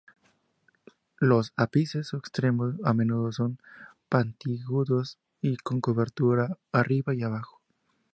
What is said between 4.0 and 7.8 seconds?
puntiagudos y con curvatura arriba o abajo.